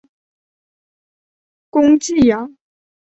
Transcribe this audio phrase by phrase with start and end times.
[1.69, 2.55] 攻济阳。